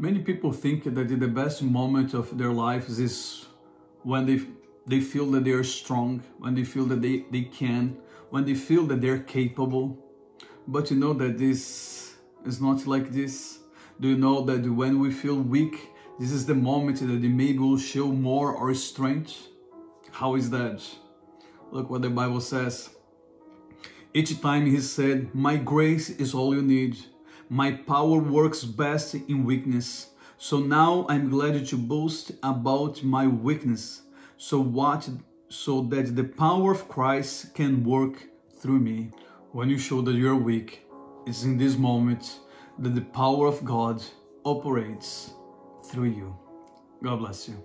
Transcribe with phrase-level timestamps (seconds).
[0.00, 3.46] Many people think that the best moment of their lives is
[4.04, 4.40] when they
[4.86, 7.98] they feel that they are strong, when they feel that they, they can,
[8.30, 9.98] when they feel that they're capable.
[10.66, 12.14] But you know that this
[12.46, 13.58] is not like this.
[14.00, 17.76] Do you know that when we feel weak, this is the moment that maybe will
[17.76, 19.48] show more our strength?
[20.12, 20.80] How is that?
[21.70, 22.90] Look what the Bible says.
[24.14, 26.96] Each time he said, My grace is all you need.
[27.48, 30.10] My power works best in weakness.
[30.36, 34.02] So now I'm glad to boast about my weakness.
[34.36, 35.08] So what
[35.48, 38.28] so that the power of Christ can work
[38.60, 39.10] through me.
[39.52, 40.84] When you show that you're weak,
[41.26, 42.40] it's in this moment
[42.78, 44.02] that the power of God
[44.44, 45.32] operates
[45.86, 46.36] through you.
[47.02, 47.64] God bless you.